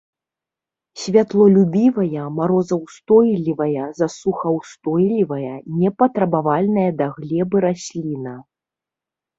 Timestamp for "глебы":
7.21-7.57